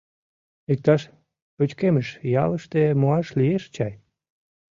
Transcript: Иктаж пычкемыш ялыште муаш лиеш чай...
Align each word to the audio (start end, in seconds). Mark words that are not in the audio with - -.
Иктаж 0.71 1.01
пычкемыш 1.55 2.07
ялыште 2.43 2.83
муаш 2.99 3.27
лиеш 3.39 3.63
чай... 3.75 3.93